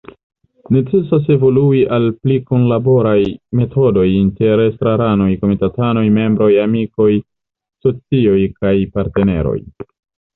Necesas 0.75 1.27
evolui 1.33 1.81
al 1.97 2.05
pli 2.21 2.37
kunlaboraj 2.45 3.19
metodoj 3.59 4.05
inter 4.13 4.63
estraranoj, 4.63 5.27
komitatanoj, 5.43 6.03
membroj, 6.15 6.47
amikoj, 6.63 7.11
asocioj 7.19 8.39
kaj 8.63 8.73
partneroj. 8.97 9.57